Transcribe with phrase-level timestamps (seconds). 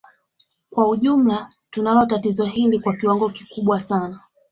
[0.69, 4.19] Kwa ujumla tunalo tatizo hili kwa kiwango kikubwa sana